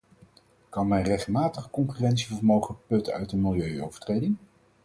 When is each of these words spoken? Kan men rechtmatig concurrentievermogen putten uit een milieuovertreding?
Kan 0.69 0.87
men 0.87 1.03
rechtmatig 1.03 1.69
concurrentievermogen 1.69 2.77
putten 2.87 3.13
uit 3.13 3.31
een 3.31 3.41
milieuovertreding? 3.41 4.37